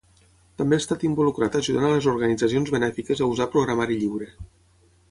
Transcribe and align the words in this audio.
També 0.61 0.77
ha 0.79 0.81
estat 0.83 1.05
involucrat 1.09 1.57
ajudant 1.59 1.85
a 1.91 1.91
les 1.93 2.09
organitzacions 2.15 2.75
benèfiques 2.79 3.23
a 3.27 3.31
usar 3.35 3.53
programari 3.57 4.01
lliure. 4.03 4.35